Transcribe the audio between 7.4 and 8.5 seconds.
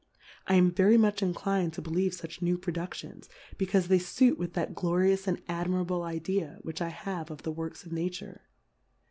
the Works of Nature.